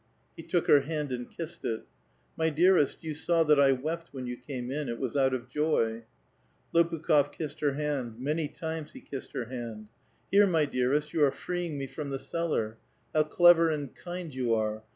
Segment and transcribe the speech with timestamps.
[0.35, 1.83] He took her hand and kissed it."
[2.35, 5.47] My dearest, you saw that I wept when 3'ou came in; it was out of
[5.47, 6.05] joy."
[6.73, 9.89] Lopukh6f kissed her hand; many times he kissed her hand.
[10.33, 12.79] ''Here, my dearest, you are freeing me from the cellar;
[13.13, 14.81] how clever and kind you are.